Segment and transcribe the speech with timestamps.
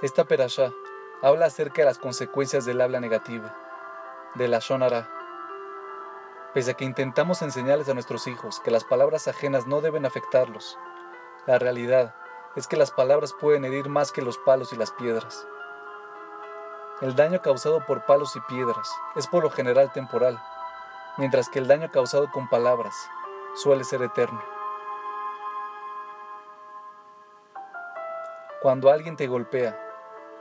[0.00, 0.72] Esta perashá
[1.22, 3.52] habla acerca de las consecuencias del habla negativa,
[4.36, 5.10] de la shonara.
[6.54, 10.78] Pese a que intentamos enseñarles a nuestros hijos que las palabras ajenas no deben afectarlos,
[11.48, 12.14] la realidad
[12.54, 15.48] es que las palabras pueden herir más que los palos y las piedras.
[17.00, 20.40] El daño causado por palos y piedras es por lo general temporal,
[21.16, 22.94] mientras que el daño causado con palabras
[23.56, 24.40] suele ser eterno.
[28.62, 29.87] Cuando alguien te golpea,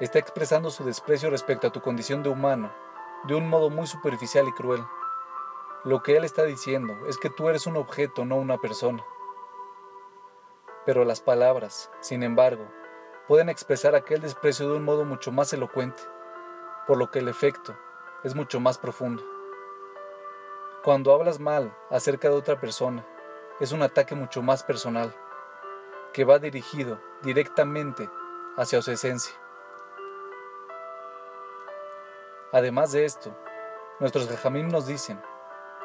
[0.00, 2.72] está expresando su desprecio respecto a tu condición de humano
[3.24, 4.84] de un modo muy superficial y cruel.
[5.84, 9.04] Lo que él está diciendo es que tú eres un objeto, no una persona.
[10.86, 12.66] Pero las palabras, sin embargo,
[13.26, 16.02] pueden expresar aquel desprecio de un modo mucho más elocuente,
[16.86, 17.76] por lo que el efecto
[18.24, 19.22] es mucho más profundo.
[20.82, 23.04] Cuando hablas mal acerca de otra persona,
[23.60, 25.14] es un ataque mucho más personal,
[26.12, 28.08] que va dirigido directamente
[28.56, 29.34] hacia su esencia.
[32.52, 33.36] Además de esto,
[34.00, 35.20] nuestros jajamim nos dicen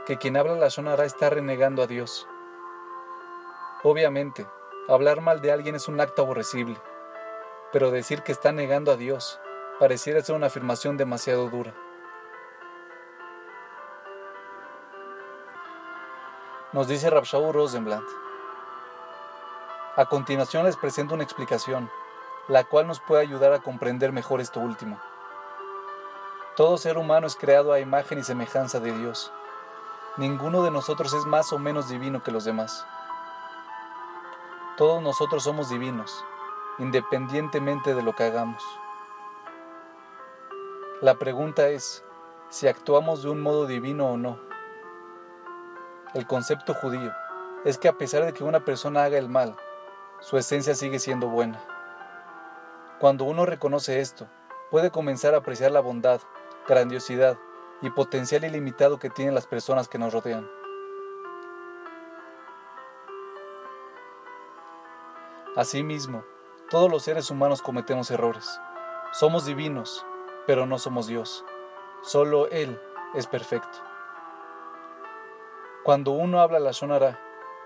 [0.05, 2.25] que quien habla la shonara está renegando a Dios.
[3.83, 4.47] Obviamente,
[4.87, 6.77] hablar mal de alguien es un acto aborrecible,
[7.73, 9.41] pero decir que está negando a Dios
[9.77, 11.73] pareciera ser una afirmación demasiado dura.
[16.71, 18.03] Nos dice Rabshaw Rosenblatt.
[19.97, 21.91] A continuación les presento una explicación,
[22.47, 24.99] la cual nos puede ayudar a comprender mejor esto último.
[26.55, 29.31] Todo ser humano es creado a imagen y semejanza de Dios.
[30.17, 32.85] Ninguno de nosotros es más o menos divino que los demás.
[34.77, 36.23] Todos nosotros somos divinos,
[36.77, 38.63] independientemente de lo que hagamos.
[41.01, 42.03] La pregunta es
[42.49, 44.37] si actuamos de un modo divino o no.
[46.13, 47.11] El concepto judío
[47.65, 49.55] es que a pesar de que una persona haga el mal,
[50.19, 51.59] su esencia sigue siendo buena.
[52.99, 54.27] Cuando uno reconoce esto,
[54.69, 56.21] puede comenzar a apreciar la bondad,
[56.67, 57.37] grandiosidad
[57.81, 60.49] y potencial ilimitado que tienen las personas que nos rodean.
[65.55, 66.23] Asimismo,
[66.69, 68.59] todos los seres humanos cometemos errores.
[69.11, 70.05] Somos divinos,
[70.47, 71.45] pero no somos Dios.
[72.01, 72.81] Solo Él
[73.13, 73.77] es perfecto.
[75.83, 77.19] Cuando uno habla la Shonara,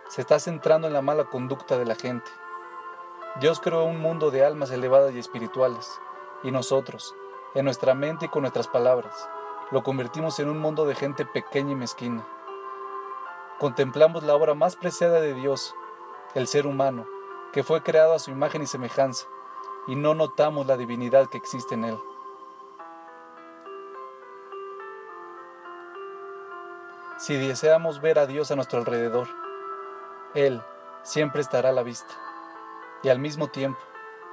[0.09, 2.29] se está centrando en la mala conducta de la gente.
[3.39, 5.88] Dios creó un mundo de almas elevadas y espirituales,
[6.43, 7.16] y nosotros,
[7.56, 9.30] en nuestra mente y con nuestras palabras,
[9.72, 12.25] lo convertimos en un mundo de gente pequeña y mezquina.
[13.59, 15.75] Contemplamos la obra más preciada de Dios,
[16.35, 17.06] el ser humano,
[17.52, 19.28] que fue creado a su imagen y semejanza,
[19.88, 21.97] y no notamos la divinidad que existe en él.
[27.18, 29.28] Si deseamos ver a Dios a nuestro alrededor,
[30.35, 30.62] Él
[31.02, 32.14] siempre estará a la vista.
[33.02, 33.79] Y al mismo tiempo,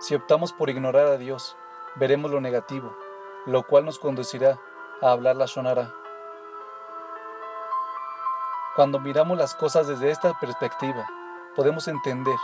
[0.01, 1.57] si optamos por ignorar a Dios,
[1.95, 2.95] veremos lo negativo,
[3.47, 4.59] lo cual nos conducirá
[5.03, 5.93] a hablar la Shonara.
[8.77, 11.07] Cuando miramos las cosas desde esta perspectiva,
[11.55, 12.37] podemos entender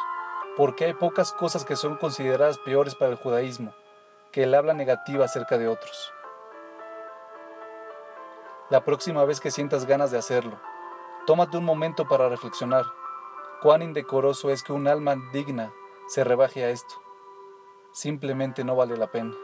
[0.57, 3.75] por qué hay pocas cosas que son consideradas peores para el judaísmo
[4.31, 6.13] que el habla negativa acerca de otros.
[8.69, 10.61] La próxima vez que sientas ganas de hacerlo,
[11.27, 12.85] tómate un momento para reflexionar
[13.61, 15.73] cuán indecoroso es que un alma digna
[16.07, 16.95] se rebaje a esto.
[17.93, 19.35] Simplemente no vale la pena.